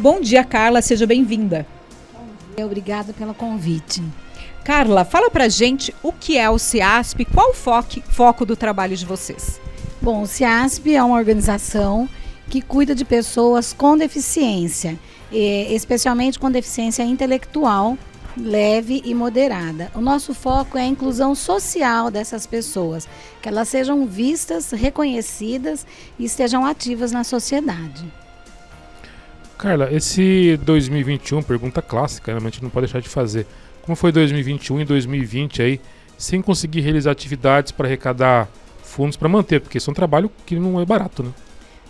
[0.00, 1.66] Bom dia, Carla, seja bem-vinda.
[2.56, 4.00] Obrigada pelo convite.
[4.64, 8.96] Carla, fala pra gente o que é o CIASP, qual o foco, foco do trabalho
[8.96, 9.60] de vocês?
[10.00, 12.08] Bom, o CIASP é uma organização
[12.48, 14.96] que cuida de pessoas com deficiência,
[15.32, 17.98] especialmente com deficiência intelectual
[18.40, 19.90] leve e moderada.
[19.96, 23.08] O nosso foco é a inclusão social dessas pessoas,
[23.42, 25.84] que elas sejam vistas, reconhecidas
[26.16, 28.06] e estejam ativas na sociedade.
[29.58, 32.38] Carla, esse 2021, pergunta clássica, né?
[32.38, 33.44] a gente não pode deixar de fazer.
[33.82, 35.80] Como foi 2021 e 2020 aí,
[36.16, 38.48] sem conseguir realizar atividades para arrecadar
[38.84, 41.30] fundos para manter, porque isso é um trabalho que não é barato, né?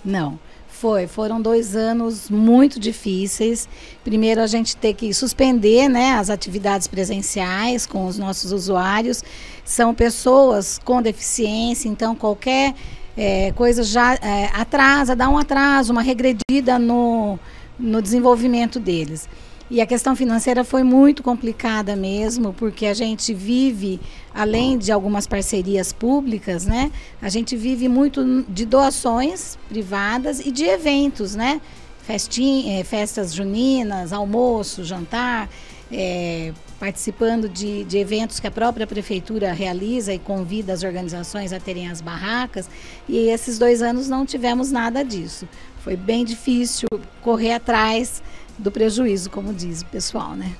[0.03, 0.39] Não.
[0.67, 3.69] Foi, foram dois anos muito difíceis.
[4.03, 9.23] Primeiro a gente ter que suspender né, as atividades presenciais com os nossos usuários.
[9.65, 12.75] São pessoas com deficiência, então qualquer
[13.17, 17.39] é, coisa já é, atrasa, dá um atraso, uma regredida no,
[17.79, 19.29] no desenvolvimento deles.
[19.71, 24.01] E a questão financeira foi muito complicada mesmo, porque a gente vive,
[24.35, 26.91] além de algumas parcerias públicas, né?
[27.21, 31.61] A gente vive muito de doações privadas e de eventos, né?
[32.03, 35.51] Festinha, eh, festas juninas, almoço, jantar,
[35.93, 41.59] é, participando de, de eventos que a própria prefeitura realiza e convida as organizações a
[41.59, 42.69] terem as barracas.
[43.09, 45.49] E esses dois anos não tivemos nada disso.
[45.79, 46.89] Foi bem difícil
[47.23, 48.23] correr atrás
[48.57, 50.55] do prejuízo, como diz o pessoal, né?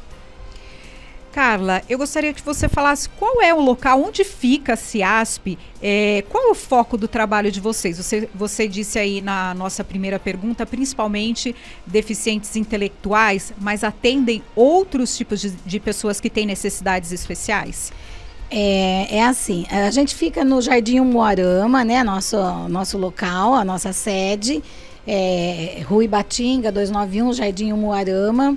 [1.33, 6.25] Carla, eu gostaria que você falasse qual é o local, onde fica a CIASP, é,
[6.29, 7.99] qual é o foco do trabalho de vocês?
[7.99, 11.55] Você, você disse aí na nossa primeira pergunta, principalmente
[11.87, 17.93] deficientes intelectuais, mas atendem outros tipos de, de pessoas que têm necessidades especiais?
[18.51, 22.37] É, é, assim, a gente fica no Jardim Moarama, né, nosso,
[22.69, 24.63] nosso local, a nossa sede,
[25.07, 28.57] é, Rui Batinga, 291, Jardim Umuarama.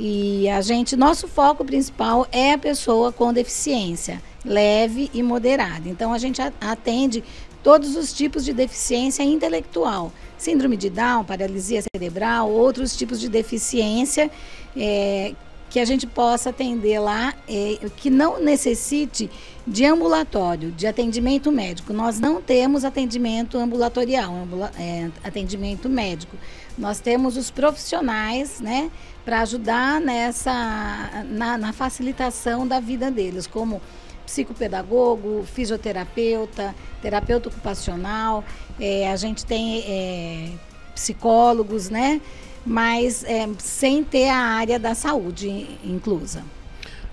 [0.00, 5.88] E a gente, nosso foco principal é a pessoa com deficiência leve e moderada.
[5.88, 7.24] Então a gente atende
[7.64, 14.30] todos os tipos de deficiência intelectual, síndrome de Down, paralisia cerebral, outros tipos de deficiência
[14.76, 15.34] é,
[15.70, 19.30] que a gente possa atender lá, é, que não necessite
[19.66, 21.92] de ambulatório, de atendimento médico.
[21.92, 26.36] Nós não temos atendimento ambulatorial, ambula é, atendimento médico.
[26.76, 28.90] Nós temos os profissionais, né,
[29.24, 33.82] para ajudar nessa, na, na facilitação da vida deles, como
[34.24, 38.44] psicopedagogo, fisioterapeuta, terapeuta ocupacional,
[38.78, 40.50] é, a gente tem é,
[40.94, 42.20] psicólogos, né?
[42.64, 46.42] Mas é, sem ter a área da saúde inclusa.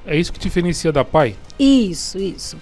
[0.05, 1.35] É isso que diferencia da PAI?
[1.57, 2.57] Isso, isso.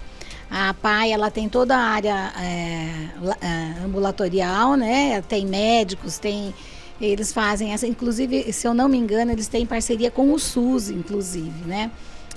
[0.50, 3.08] A PAI ela tem toda a área é,
[3.40, 5.20] é, ambulatorial, né?
[5.22, 6.54] Tem médicos, tem
[7.00, 10.90] eles fazem essa, inclusive, se eu não me engano, eles têm parceria com o SUS,
[10.90, 11.90] inclusive, né?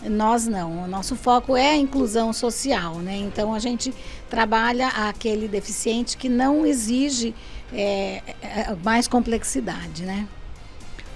[0.04, 3.18] Nós não, o nosso foco é a inclusão social, né?
[3.18, 3.94] Então a gente
[4.30, 7.34] trabalha aquele deficiente que não exige
[7.74, 10.28] é, é mais complexidade, né?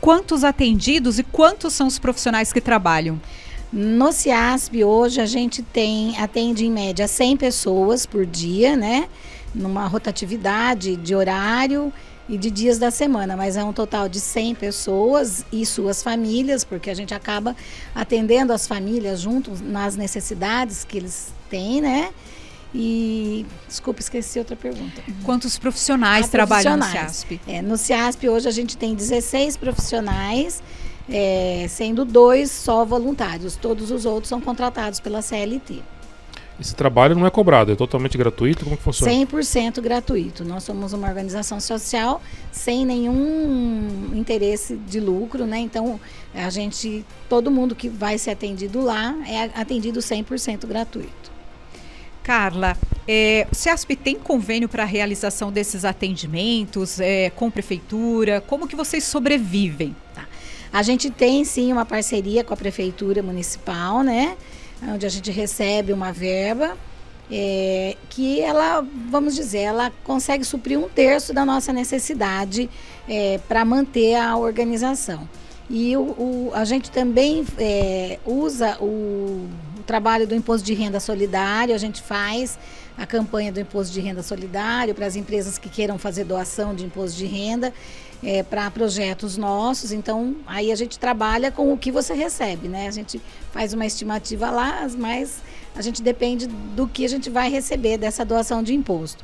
[0.01, 3.21] Quantos atendidos e quantos são os profissionais que trabalham?
[3.71, 9.07] No CIASP hoje a gente tem atende em média 100 pessoas por dia, né?
[9.55, 11.93] Numa rotatividade de horário
[12.27, 16.63] e de dias da semana, mas é um total de 100 pessoas e suas famílias,
[16.63, 17.55] porque a gente acaba
[17.93, 22.09] atendendo as famílias junto nas necessidades que eles têm, né?
[22.73, 25.01] E, desculpa, esqueci outra pergunta.
[25.23, 27.11] Quantos profissionais ah, trabalham profissionais.
[27.11, 27.41] no CIASP?
[27.47, 30.63] É, no CIASP hoje a gente tem 16 profissionais,
[31.09, 33.57] é, sendo dois só voluntários.
[33.57, 35.81] Todos os outros são contratados pela CLT.
[36.61, 38.63] Esse trabalho não é cobrado, é totalmente gratuito?
[38.63, 39.11] Como que funciona?
[39.11, 40.45] 100% gratuito.
[40.45, 42.21] Nós somos uma organização social
[42.51, 45.57] sem nenhum interesse de lucro, né?
[45.57, 45.99] Então,
[46.35, 51.31] a gente, todo mundo que vai ser atendido lá é atendido 100% gratuito.
[52.23, 52.77] Carla,
[53.07, 58.41] é, o CEASP tem convênio para a realização desses atendimentos é, com prefeitura?
[58.41, 59.95] Como que vocês sobrevivem?
[60.13, 60.27] Tá.
[60.71, 64.37] A gente tem sim uma parceria com a prefeitura municipal, né?
[64.83, 66.77] Onde a gente recebe uma verba
[67.31, 72.69] é, que ela, vamos dizer, ela consegue suprir um terço da nossa necessidade
[73.07, 75.27] é, para manter a organização.
[75.69, 79.47] E o, o, a gente também é, usa o
[79.81, 82.57] o trabalho do imposto de renda solidário, a gente faz
[82.97, 86.85] a campanha do imposto de renda solidário para as empresas que queiram fazer doação de
[86.85, 87.73] imposto de renda
[88.23, 89.91] é, para projetos nossos.
[89.91, 92.87] Então, aí a gente trabalha com o que você recebe, né?
[92.87, 93.19] A gente
[93.51, 95.41] faz uma estimativa lá, mas
[95.75, 99.23] a gente depende do que a gente vai receber dessa doação de imposto.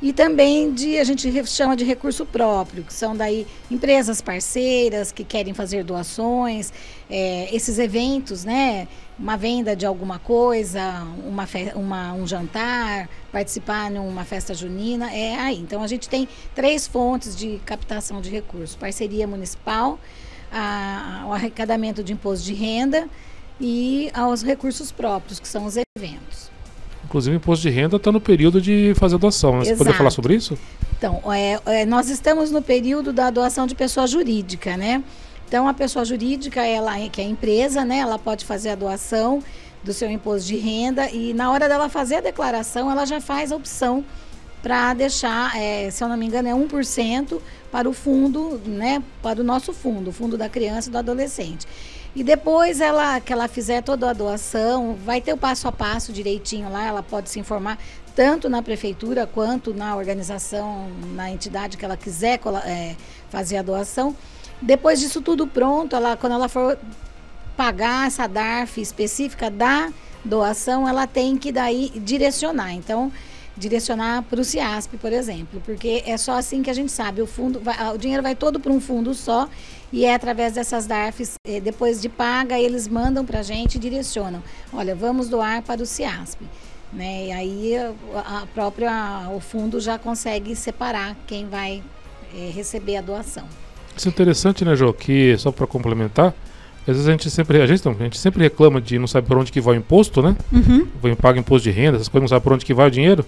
[0.00, 5.24] e também de a gente chama de recurso próprio, que são daí empresas parceiras que
[5.24, 6.72] querem fazer doações,
[7.10, 8.86] é, esses eventos, né?
[9.18, 15.58] Uma venda de alguma coisa, uma, uma, um jantar, participar numa festa junina, é aí.
[15.58, 19.98] Então a gente tem três fontes de captação de recursos: parceria municipal,
[20.52, 23.08] a, o arrecadamento de imposto de renda
[23.60, 26.50] e aos recursos próprios, que são os eventos.
[27.04, 29.58] Inclusive, o imposto de renda está no período de fazer doação.
[29.58, 29.64] Né?
[29.64, 30.58] Você poderia falar sobre isso?
[30.96, 35.02] Então, é, é, nós estamos no período da doação de pessoa jurídica, né?
[35.48, 38.00] Então, a pessoa jurídica, ela que é empresa, né?
[38.00, 39.42] Ela pode fazer a doação
[39.82, 43.50] do seu imposto de renda e na hora dela fazer a declaração, ela já faz
[43.50, 44.04] a opção
[44.62, 47.40] para deixar, é, se eu não me engano, é 1%
[47.72, 49.02] para o fundo, né?
[49.22, 51.66] Para o nosso fundo, o fundo da criança e do adolescente.
[52.14, 56.12] E depois ela que ela fizer toda a doação, vai ter o passo a passo
[56.12, 57.78] direitinho lá, ela pode se informar
[58.14, 62.96] tanto na prefeitura quanto na organização, na entidade que ela quiser é,
[63.30, 64.14] fazer a doação.
[64.60, 66.78] Depois disso tudo pronto, ela, quando ela for
[67.56, 69.92] pagar essa DARF específica da
[70.24, 72.72] doação, ela tem que daí direcionar.
[72.72, 73.12] Então,
[73.56, 77.20] direcionar para o CIASP, por exemplo, porque é só assim que a gente sabe.
[77.20, 79.48] O fundo, vai, o dinheiro vai todo para um fundo só
[79.92, 83.78] e é através dessas DARFs, eh, depois de paga, eles mandam para a gente e
[83.78, 84.42] direcionam.
[84.72, 86.44] Olha, vamos doar para o CIASP.
[86.92, 87.26] Né?
[87.26, 87.76] E aí
[88.14, 91.82] a, própria, o fundo já consegue separar quem vai
[92.34, 93.46] é, receber a doação.
[93.98, 94.92] Isso é interessante, né, Jô?
[94.92, 96.32] Que só para complementar,
[96.82, 99.26] às vezes a gente sempre a gente, não, a gente sempre reclama de não sabe
[99.26, 100.36] por onde que vai o imposto, né?
[100.52, 100.86] Uhum.
[101.16, 103.24] Paga imposto de renda, essas coisas não sabe por onde que vai o dinheiro.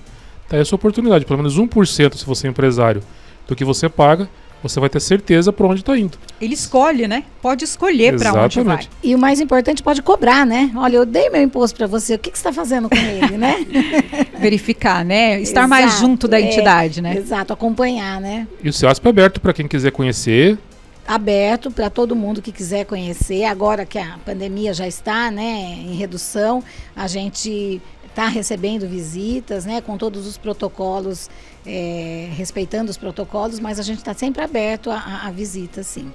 [0.49, 3.02] Tá aí a sua oportunidade, pelo menos 1% se você é empresário
[3.49, 4.28] do que você paga,
[4.62, 6.18] você vai ter certeza para onde está indo.
[6.40, 7.24] Ele escolhe, né?
[7.40, 8.88] Pode escolher para onde vai.
[9.02, 10.70] E o mais importante, pode cobrar, né?
[10.76, 13.36] Olha, eu dei meu imposto para você, o que, que você está fazendo com ele,
[13.36, 13.64] né?
[14.38, 15.40] Verificar, né?
[15.40, 17.16] Estar exato, mais junto da é, entidade, né?
[17.16, 18.46] Exato, acompanhar, né?
[18.62, 20.58] E o CEASP é aberto para quem quiser conhecer.
[21.06, 23.44] Aberto para todo mundo que quiser conhecer.
[23.44, 26.62] Agora que a pandemia já está, né, em redução,
[26.94, 27.80] a gente
[28.10, 31.30] está recebendo visitas, né, com todos os protocolos,
[31.64, 36.12] é, respeitando os protocolos, mas a gente está sempre aberto a, visita, sim.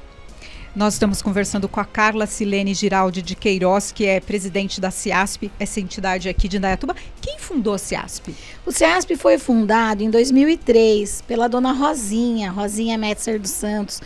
[0.75, 5.49] Nós estamos conversando com a Carla Silene Giraldi de Queiroz, que é presidente da CIASP,
[5.57, 6.93] essa entidade aqui de Indaiatuba.
[7.21, 8.35] Quem fundou a CIASP?
[8.65, 14.01] O CIASP foi fundado em 2003 pela dona Rosinha, Rosinha Metzer dos Santos.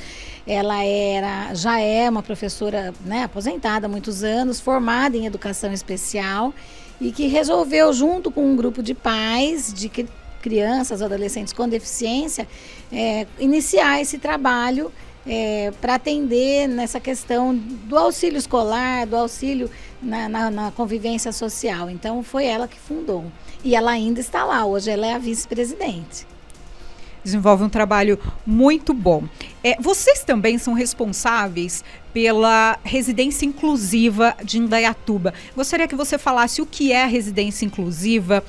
[0.45, 6.53] Ela era, já é uma professora né, aposentada há muitos anos, formada em educação especial
[6.99, 9.89] e que resolveu, junto com um grupo de pais, de
[10.41, 12.47] crianças, adolescentes com deficiência,
[12.91, 14.91] é, iniciar esse trabalho
[15.27, 19.69] é, para atender nessa questão do auxílio escolar, do auxílio
[20.01, 21.89] na, na, na, convivência social.
[21.89, 23.25] Então, foi ela que fundou.
[23.63, 26.25] E ela ainda está lá, hoje ela é a vice-presidente
[27.23, 29.23] desenvolve um trabalho muito bom.
[29.63, 31.83] É, vocês também são responsáveis
[32.13, 35.33] pela residência inclusiva de Indaiatuba.
[35.55, 38.43] Gostaria que você falasse o que é a residência inclusiva,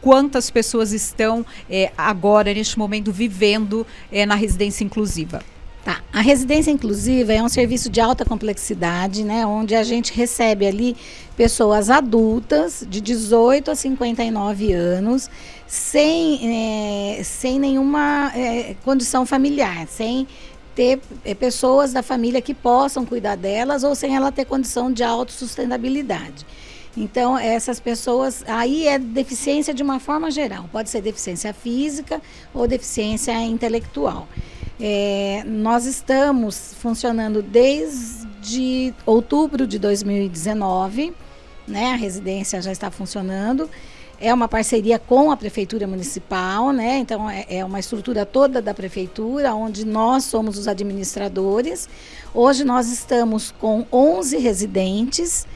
[0.00, 5.42] quantas pessoas estão é, agora, neste momento, vivendo é, na residência inclusiva.
[5.84, 6.00] Tá.
[6.10, 10.96] A residência inclusiva é um serviço de alta complexidade, né, onde a gente recebe ali
[11.36, 15.28] pessoas adultas de 18 a 59 anos,
[15.66, 20.26] sem, é, sem nenhuma é, condição familiar, sem
[20.74, 25.02] ter é, pessoas da família que possam cuidar delas ou sem ela ter condição de
[25.02, 26.46] autossustentabilidade.
[26.96, 32.22] Então, essas pessoas, aí é deficiência de uma forma geral, pode ser deficiência física
[32.54, 34.26] ou deficiência intelectual.
[34.80, 41.14] É, nós estamos funcionando desde outubro de 2019,
[41.66, 41.92] né?
[41.92, 43.70] A residência já está funcionando.
[44.20, 46.98] É uma parceria com a prefeitura municipal, né?
[46.98, 51.88] Então é, é uma estrutura toda da prefeitura, onde nós somos os administradores.
[52.32, 55.46] Hoje nós estamos com 11 residentes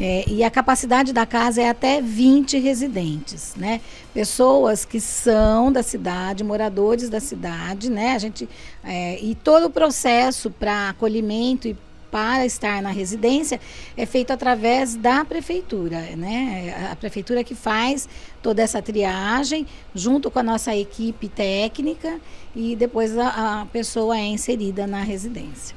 [0.00, 3.80] é, e a capacidade da casa é até 20 residentes, né?
[4.14, 8.12] Pessoas que são da cidade, moradores da cidade, né?
[8.12, 8.48] A gente,
[8.84, 11.76] é, e todo o processo para acolhimento e
[12.10, 13.60] para estar na residência
[13.96, 16.88] é feito através da prefeitura, né?
[16.90, 18.08] A prefeitura que faz
[18.42, 22.20] toda essa triagem junto com a nossa equipe técnica
[22.54, 25.76] e depois a, a pessoa é inserida na residência.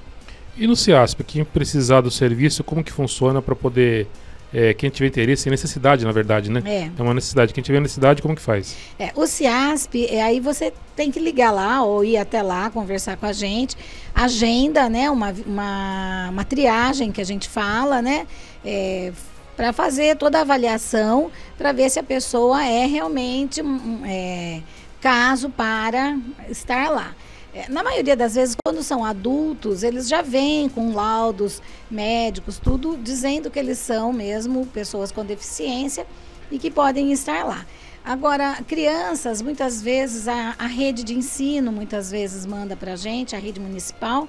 [0.58, 4.08] E no CIASP, quem precisar do serviço, como que funciona para poder
[4.54, 6.62] é, quem tiver interesse e necessidade, na verdade, né?
[6.66, 6.92] É.
[6.98, 7.54] é uma necessidade.
[7.54, 8.76] Quem tiver necessidade, como que faz?
[9.00, 13.16] É, o CIASP, é, aí você tem que ligar lá ou ir até lá, conversar
[13.16, 13.78] com a gente.
[14.14, 15.10] Agenda, né?
[15.10, 18.28] Uma, uma, uma triagem que a gente fala, né?
[18.66, 19.14] É,
[19.56, 23.62] para fazer toda a avaliação, para ver se a pessoa é realmente
[24.06, 24.62] é,
[25.00, 26.18] caso para
[26.50, 27.16] estar lá.
[27.54, 32.98] É, na maioria das vezes, quando são adultos, eles já vêm com laudos médicos, tudo
[32.98, 36.06] dizendo que eles são mesmo pessoas com deficiência
[36.50, 37.66] e que podem estar lá.
[38.04, 43.36] Agora, crianças, muitas vezes, a, a rede de ensino, muitas vezes, manda para a gente,
[43.36, 44.28] a rede municipal,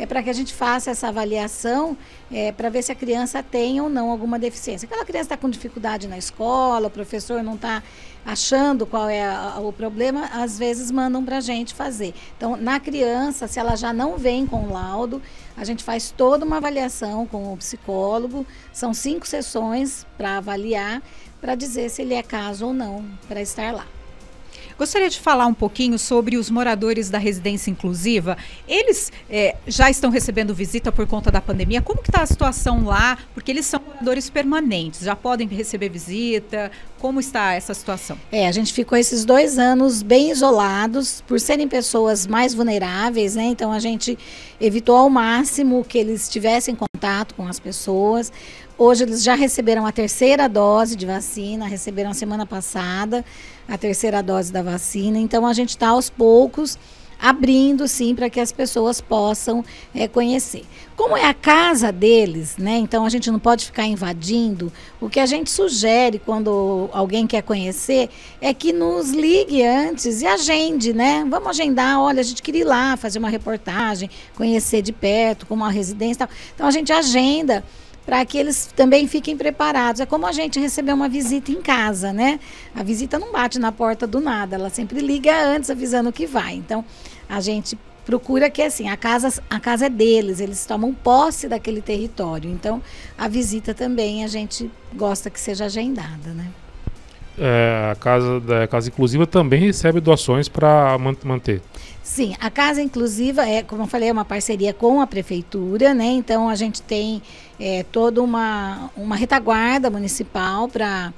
[0.00, 1.94] é para que a gente faça essa avaliação
[2.32, 4.86] é, para ver se a criança tem ou não alguma deficiência.
[4.86, 7.82] Aquela criança está com dificuldade na escola, o professor não está
[8.24, 12.14] achando qual é a, o problema, às vezes mandam para a gente fazer.
[12.34, 15.20] Então, na criança, se ela já não vem com laudo,
[15.54, 21.02] a gente faz toda uma avaliação com o psicólogo, são cinco sessões para avaliar,
[21.42, 23.84] para dizer se ele é caso ou não para estar lá.
[24.80, 28.38] Gostaria de falar um pouquinho sobre os moradores da residência inclusiva.
[28.66, 31.82] Eles é, já estão recebendo visita por conta da pandemia.
[31.82, 33.18] Como que está a situação lá?
[33.34, 36.70] Porque eles são moradores permanentes, já podem receber visita.
[36.98, 38.18] Como está essa situação?
[38.32, 43.44] É, a gente ficou esses dois anos bem isolados, por serem pessoas mais vulneráveis, né?
[43.44, 44.18] Então a gente
[44.60, 48.32] evitou ao máximo que eles tivessem contato com as pessoas.
[48.78, 53.22] Hoje eles já receberam a terceira dose de vacina, receberam semana passada
[53.68, 55.18] a terceira dose da vacina.
[55.18, 56.78] Então a gente está aos poucos
[57.20, 60.64] abrindo sim para que as pessoas possam é, conhecer.
[60.96, 62.76] Como é a casa deles, né?
[62.76, 64.72] Então a gente não pode ficar invadindo.
[65.00, 68.10] O que a gente sugere quando alguém quer conhecer
[68.40, 71.24] é que nos ligue antes e agende, né?
[71.28, 75.64] Vamos agendar, olha, a gente queria ir lá fazer uma reportagem, conhecer de perto, como
[75.64, 76.26] a residência.
[76.26, 76.36] Tal.
[76.54, 77.64] Então a gente agenda
[78.10, 80.00] para que eles também fiquem preparados.
[80.00, 82.40] É como a gente receber uma visita em casa, né?
[82.74, 86.54] A visita não bate na porta do nada, ela sempre liga antes avisando que vai.
[86.54, 86.84] Então,
[87.28, 91.80] a gente procura que assim, a casa, a casa é deles, eles tomam posse daquele
[91.80, 92.50] território.
[92.50, 92.82] Então,
[93.16, 96.50] a visita também a gente gosta que seja agendada, né?
[97.42, 101.62] É, a casa da casa inclusiva também recebe doações para manter.
[102.02, 106.04] Sim, a casa inclusiva é, como eu falei, é uma parceria com a prefeitura, né?
[106.04, 107.22] Então a gente tem
[107.58, 111.12] é, toda uma, uma retaguarda municipal para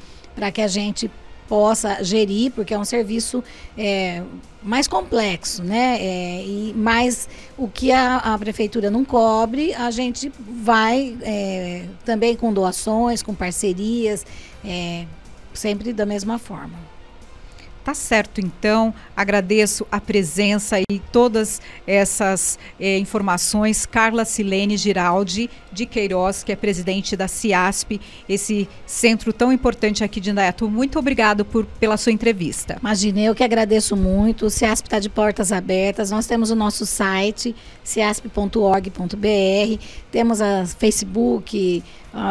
[0.53, 1.11] que a gente
[1.49, 3.43] possa gerir, porque é um serviço
[3.77, 4.23] é,
[4.63, 5.99] mais complexo, né?
[6.01, 12.37] É, e mais o que a, a, prefeitura não cobre, a gente vai é, também
[12.37, 14.25] com doações, com parcerias,
[14.65, 15.05] é,
[15.55, 16.79] sempre da mesma forma.
[17.85, 18.95] Tá certo, então.
[19.17, 23.85] Agradeço a presença e todas essas eh, informações.
[23.85, 30.21] Carla Silene Giraldi de Queiroz, que é presidente da CIASP, esse centro tão importante aqui
[30.21, 30.69] de Indaiatu.
[30.69, 32.77] Muito obrigado por, pela sua entrevista.
[32.81, 34.47] Imagina, eu que agradeço muito.
[34.47, 36.11] O CIASP está de portas abertas.
[36.11, 39.83] Nós temos o nosso site, ciasp.org.br.
[40.11, 41.83] Temos a Facebook,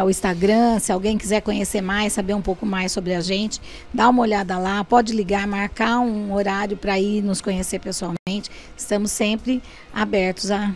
[0.04, 0.78] o Instagram.
[0.78, 3.60] Se alguém quiser conhecer mais, saber um pouco mais sobre a gente,
[3.92, 4.84] dá uma olhada lá.
[4.84, 8.50] Pode ligar, marcar um horário para ir nos conhecer pessoalmente.
[8.76, 10.72] Estamos sempre abertos a,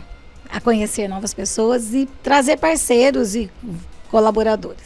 [0.49, 3.49] a conhecer novas pessoas e trazer parceiros e
[4.09, 4.83] colaboradores.